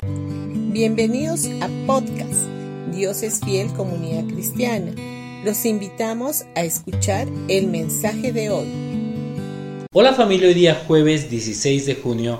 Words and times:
Bienvenidos 0.00 1.46
a 1.60 1.68
podcast 1.84 2.46
Dios 2.94 3.24
es 3.24 3.40
fiel 3.40 3.72
comunidad 3.72 4.32
cristiana. 4.32 4.92
Los 5.44 5.64
invitamos 5.64 6.44
a 6.54 6.62
escuchar 6.62 7.26
el 7.48 7.66
mensaje 7.66 8.32
de 8.32 8.48
hoy. 8.50 9.86
Hola 9.92 10.14
familia, 10.14 10.46
hoy 10.46 10.54
día 10.54 10.84
jueves 10.86 11.28
16 11.28 11.86
de 11.86 11.96
junio 11.96 12.38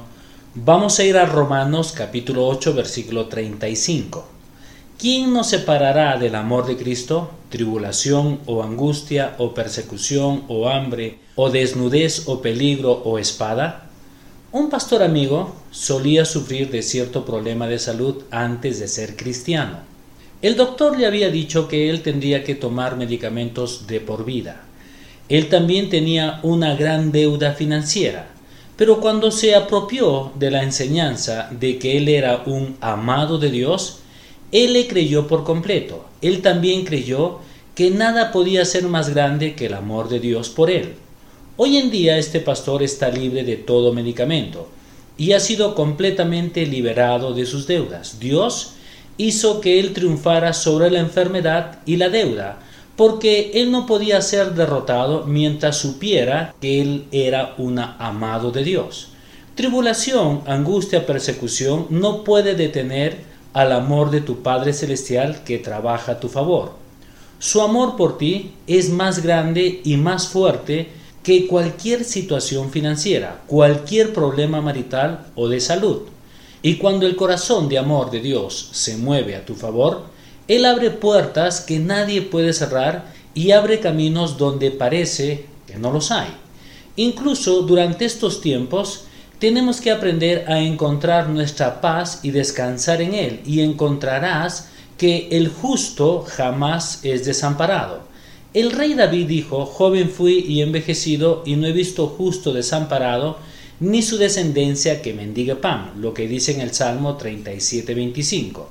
vamos 0.54 1.00
a 1.00 1.04
ir 1.04 1.16
a 1.16 1.26
Romanos 1.26 1.90
capítulo 1.90 2.46
8 2.46 2.74
versículo 2.74 3.26
35. 3.26 4.25
¿Quién 4.97 5.33
nos 5.33 5.49
separará 5.49 6.17
del 6.17 6.37
amor 6.37 6.65
de 6.65 6.77
Cristo? 6.77 7.33
¿Tribulación 7.49 8.38
o 8.47 8.63
angustia 8.63 9.35
o 9.38 9.53
persecución 9.53 10.45
o 10.47 10.69
hambre 10.69 11.19
o 11.35 11.51
desnudez 11.51 12.29
o 12.29 12.40
peligro 12.40 12.93
o 12.93 13.19
espada? 13.19 13.87
Un 14.51 14.71
pastor 14.71 15.03
amigo 15.03 15.54
solía 15.71 16.24
sufrir 16.24 16.70
de 16.70 16.80
cierto 16.80 17.27
problema 17.27 17.66
de 17.66 17.78
salud 17.78 18.23
antes 18.30 18.80
de 18.80 18.88
ser 18.88 19.15
cristiano. 19.15 19.80
El 20.41 20.57
doctor 20.57 20.98
le 20.98 21.05
había 21.05 21.29
dicho 21.29 21.69
que 21.69 21.91
él 21.91 22.01
tendría 22.01 22.45
que 22.45 22.55
tomar 22.55 22.97
medicamentos 22.97 23.87
de 23.87 24.01
por 24.01 24.24
vida. 24.24 24.62
Él 25.29 25.51
también 25.51 25.91
tenía 25.91 26.41
una 26.43 26.74
gran 26.77 27.12
deuda 27.12 27.52
financiera, 27.52 28.30
pero 28.79 29.01
cuando 29.01 29.30
se 29.30 29.55
apropió 29.55 30.33
de 30.37 30.51
la 30.51 30.62
enseñanza 30.62 31.51
de 31.51 31.79
que 31.79 31.99
él 31.99 32.09
era 32.09 32.45
un 32.46 32.79
amado 32.80 33.37
de 33.37 33.51
Dios, 33.51 33.99
él 34.51 34.73
le 34.73 34.88
creyó 34.88 35.27
por 35.27 35.45
completo. 35.45 36.07
Él 36.23 36.41
también 36.41 36.87
creyó 36.87 37.41
que 37.74 37.91
nada 37.91 38.33
podía 38.33 38.65
ser 38.65 38.85
más 38.85 39.10
grande 39.10 39.55
que 39.55 39.66
el 39.66 39.74
amor 39.74 40.09
de 40.09 40.21
Dios 40.21 40.49
por 40.49 40.71
él. 40.71 40.95
Hoy 41.61 41.77
en 41.77 41.91
día 41.91 42.19
este 42.19 42.39
pastor 42.39 42.85
está 42.85 43.09
libre 43.09 43.43
de 43.43 43.57
todo 43.57 43.93
medicamento 43.93 44.69
y 45.16 45.33
ha 45.33 45.41
sido 45.41 45.75
completamente 45.75 46.65
liberado 46.65 47.35
de 47.35 47.47
sus 47.47 47.66
deudas. 47.66 48.21
Dios 48.21 48.75
hizo 49.16 49.61
que 49.61 49.80
él 49.80 49.93
triunfara 49.93 50.52
sobre 50.52 50.89
la 50.89 51.01
enfermedad 51.01 51.80
y 51.85 51.97
la 51.97 52.10
deuda, 52.10 52.60
porque 52.95 53.51
él 53.55 53.73
no 53.73 53.87
podía 53.87 54.23
ser 54.23 54.55
derrotado 54.55 55.24
mientras 55.27 55.79
supiera 55.79 56.55
que 56.60 56.80
él 56.80 57.07
era 57.10 57.57
un 57.59 57.80
amado 57.80 58.52
de 58.52 58.63
Dios. 58.63 59.09
Tribulación, 59.57 60.43
angustia, 60.47 61.07
persecución 61.07 61.88
no 61.91 62.23
puede 62.23 62.54
detener 62.54 63.16
al 63.52 63.73
amor 63.73 64.12
de 64.12 64.20
tu 64.20 64.44
Padre 64.44 64.72
Celestial 64.72 65.42
que 65.42 65.58
trabaja 65.58 66.12
a 66.12 66.20
tu 66.20 66.28
favor. 66.28 66.75
Su 67.41 67.62
amor 67.62 67.97
por 67.97 68.16
ti 68.16 68.52
es 68.69 68.91
más 68.91 69.25
grande 69.25 69.80
y 69.82 69.97
más 69.97 70.28
fuerte 70.28 70.97
que 71.22 71.47
cualquier 71.47 72.05
situación 72.05 72.70
financiera, 72.70 73.42
cualquier 73.47 74.12
problema 74.12 74.61
marital 74.61 75.27
o 75.34 75.48
de 75.48 75.60
salud. 75.60 76.02
Y 76.62 76.77
cuando 76.77 77.06
el 77.06 77.16
corazón 77.16 77.69
de 77.69 77.78
amor 77.78 78.10
de 78.10 78.20
Dios 78.20 78.70
se 78.72 78.97
mueve 78.97 79.36
a 79.36 79.44
tu 79.47 79.55
favor, 79.55 80.06
Él 80.48 80.64
abre 80.64 80.91
puertas 80.91 81.60
que 81.60 81.78
nadie 81.78 82.22
puede 82.22 82.52
cerrar 82.52 83.12
y 83.34 83.52
abre 83.52 83.80
caminos 83.80 84.38
donde 84.38 84.70
parece 84.70 85.47
que 85.66 85.78
no 85.78 85.92
los 85.92 86.10
hay. 86.10 86.28
Incluso 86.97 87.62
durante 87.62 88.05
estos 88.05 88.41
tiempos 88.41 89.05
tenemos 89.38 89.80
que 89.80 89.92
aprender 89.92 90.50
a 90.50 90.58
encontrar 90.58 91.28
nuestra 91.28 91.80
paz 91.80 92.20
y 92.25 92.32
descansar 92.32 93.00
en 93.00 93.14
Él 93.14 93.41
y 93.47 93.60
encontrarás 93.60 94.69
que 94.97 95.28
el 95.30 95.48
justo 95.48 96.25
jamás 96.27 97.05
es 97.05 97.25
desamparado. 97.25 98.03
El 98.54 98.72
rey 98.72 98.94
David 98.94 99.27
dijo, 99.27 99.66
joven 99.66 100.08
fui 100.08 100.38
y 100.38 100.62
envejecido 100.62 101.42
y 101.44 101.56
no 101.56 101.66
he 101.66 101.72
visto 101.72 102.06
justo 102.06 102.54
desamparado, 102.54 103.36
ni 103.78 104.00
su 104.00 104.16
descendencia 104.16 105.02
que 105.02 105.12
mendigue 105.12 105.54
pan, 105.54 105.92
lo 106.00 106.14
que 106.14 106.27
dice 106.27 106.52
en 106.52 106.62
el 106.62 106.72
Salmo 106.72 107.19
37-25. 107.19 108.64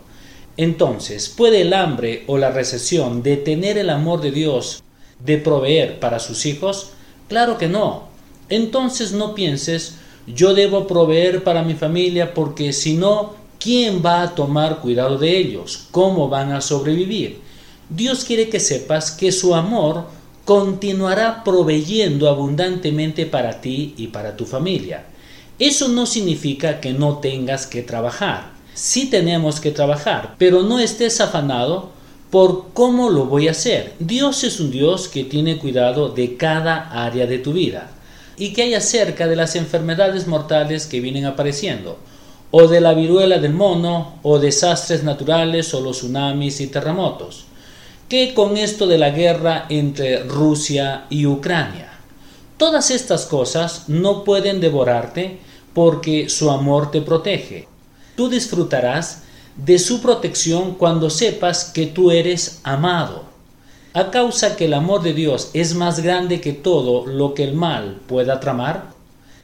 Entonces, 0.58 1.30
¿puede 1.30 1.62
el 1.62 1.74
hambre 1.74 2.24
o 2.26 2.40
la 2.40 2.50
recesión 2.50 3.22
detener 3.22 3.78
el 3.78 3.92
amor 3.92 4.20
de 4.22 4.32
Dios 4.32 4.82
de 5.24 5.38
proveer 5.38 6.00
para 6.00 6.18
sus 6.18 6.48
hijos? 6.48 6.90
Claro 7.30 7.60
que 7.60 7.68
no. 7.68 8.08
Entonces 8.50 9.12
no 9.12 9.36
pienses, 9.36 9.98
yo 10.26 10.56
debo 10.56 10.88
proveer 10.88 11.44
para 11.44 11.62
mi 11.62 11.76
familia 11.76 12.34
porque 12.34 12.74
si 12.74 12.96
no, 12.96 13.36
¿quién 13.60 14.02
va 14.04 14.24
a 14.24 14.34
tomar 14.34 14.80
cuidado 14.80 15.20
de 15.20 15.38
ellos? 15.38 15.88
¿Cómo 15.92 16.30
van 16.30 16.52
a 16.52 16.62
sobrevivir? 16.62 17.47
Dios 17.90 18.26
quiere 18.26 18.50
que 18.50 18.60
sepas 18.60 19.12
que 19.12 19.32
su 19.32 19.56
amor 19.56 20.08
continuará 20.44 21.46
proveyendo 21.46 22.28
abundantemente 22.30 23.26
para 23.26 23.62
ti 23.62 23.94
y 23.96 24.08
para 24.08 24.36
tu 24.36 24.46
familia. 24.46 25.06
Eso 25.58 25.88
no 25.88 26.06
significa 26.06 26.82
que 26.82 26.92
no 26.92 27.20
tengas 27.20 27.66
que 27.66 27.84
trabajar. 27.84 28.52
Sí 28.74 29.10
tenemos 29.10 29.62
que 29.62 29.72
trabajar, 29.72 30.36
pero 30.38 30.64
no 30.64 30.80
estés 30.80 31.22
afanado 31.22 31.92
por 32.30 32.74
cómo 32.74 33.10
lo 33.10 33.26
voy 33.26 33.48
a 33.48 33.52
hacer. 33.52 33.94
Dios 34.00 34.44
es 34.44 34.60
un 34.60 34.70
Dios 34.70 35.08
que 35.08 35.24
tiene 35.24 35.58
cuidado 35.58 36.10
de 36.10 36.36
cada 36.36 36.90
área 36.92 37.26
de 37.26 37.40
tu 37.40 37.54
vida 37.54 37.90
y 38.38 38.52
que 38.52 38.64
hay 38.64 38.74
acerca 38.74 39.28
de 39.28 39.38
las 39.38 39.56
enfermedades 39.56 40.28
mortales 40.28 40.88
que 40.88 41.00
vienen 41.00 41.26
apareciendo, 41.26 41.98
o 42.52 42.68
de 42.68 42.82
la 42.82 42.94
viruela 42.94 43.40
del 43.40 43.54
mono, 43.54 44.20
o 44.24 44.40
desastres 44.40 45.04
naturales, 45.04 45.74
o 45.74 45.80
los 45.80 46.00
tsunamis 46.00 46.60
y 46.60 46.68
terremotos 46.68 47.48
que 48.10 48.34
con 48.34 48.56
esto 48.56 48.88
de 48.88 48.98
la 48.98 49.10
guerra 49.10 49.66
entre 49.70 50.24
Rusia 50.24 51.06
y 51.10 51.26
Ucrania. 51.26 51.92
Todas 52.58 52.90
estas 52.90 53.26
cosas 53.26 53.90
no 53.90 54.24
pueden 54.24 54.62
devorarte 54.62 55.40
porque 55.74 56.30
su 56.30 56.50
amor 56.50 56.90
te 56.90 57.02
protege. 57.02 57.68
Tú 58.16 58.30
disfrutarás 58.30 59.24
de 59.58 59.78
su 59.78 60.02
protección 60.02 60.76
cuando 60.76 61.10
sepas 61.10 61.66
que 61.66 61.86
tú 61.86 62.12
eres 62.12 62.62
amado. 62.64 63.24
A 63.94 64.10
causa 64.10 64.56
que 64.56 64.66
el 64.66 64.74
amor 64.74 65.02
de 65.02 65.14
Dios 65.14 65.50
es 65.54 65.76
más 65.76 66.00
grande 66.00 66.40
que 66.40 66.54
todo 66.54 67.06
lo 67.06 67.34
que 67.34 67.44
el 67.44 67.56
mal 67.56 68.00
pueda 68.08 68.40
tramar, 68.40 68.92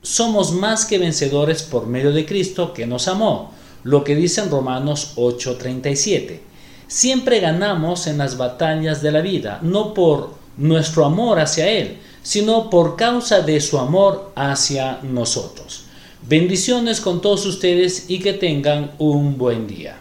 somos 0.01 0.51
más 0.51 0.85
que 0.85 0.99
vencedores 0.99 1.63
por 1.63 1.87
medio 1.87 2.11
de 2.11 2.25
Cristo 2.25 2.73
que 2.73 2.85
nos 2.85 3.07
amó, 3.07 3.51
lo 3.83 4.03
que 4.03 4.15
dice 4.15 4.41
en 4.41 4.51
Romanos 4.51 5.13
8:37 5.15 6.52
siempre 6.87 7.39
ganamos 7.39 8.07
en 8.07 8.17
las 8.17 8.37
batallas 8.37 9.01
de 9.01 9.11
la 9.11 9.21
vida, 9.21 9.59
no 9.61 9.93
por 9.93 10.35
nuestro 10.57 11.05
amor 11.05 11.39
hacia 11.39 11.69
Él, 11.69 11.97
sino 12.21 12.69
por 12.69 12.95
causa 12.95 13.41
de 13.41 13.59
su 13.59 13.77
amor 13.77 14.31
hacia 14.35 14.99
nosotros. 15.03 15.85
Bendiciones 16.27 17.01
con 17.01 17.21
todos 17.21 17.45
ustedes 17.45 18.09
y 18.09 18.19
que 18.19 18.33
tengan 18.33 18.91
un 18.97 19.37
buen 19.37 19.67
día. 19.67 19.97